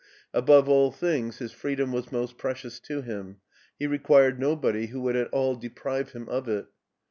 [0.33, 3.37] Above all things his free dom was most precious to him;
[3.77, 6.65] he required nobody who would at all deprive him of it.